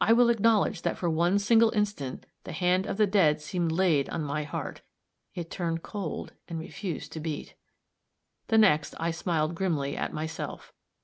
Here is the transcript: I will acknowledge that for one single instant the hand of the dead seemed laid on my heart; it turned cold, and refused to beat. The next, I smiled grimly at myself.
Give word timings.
I 0.00 0.12
will 0.12 0.28
acknowledge 0.28 0.82
that 0.82 0.98
for 0.98 1.08
one 1.08 1.38
single 1.38 1.70
instant 1.70 2.26
the 2.42 2.50
hand 2.50 2.84
of 2.84 2.96
the 2.96 3.06
dead 3.06 3.40
seemed 3.40 3.70
laid 3.70 4.08
on 4.08 4.24
my 4.24 4.42
heart; 4.42 4.80
it 5.36 5.52
turned 5.52 5.84
cold, 5.84 6.32
and 6.48 6.58
refused 6.58 7.12
to 7.12 7.20
beat. 7.20 7.54
The 8.48 8.58
next, 8.58 8.96
I 8.98 9.12
smiled 9.12 9.54
grimly 9.54 9.96
at 9.96 10.12
myself. 10.12 10.72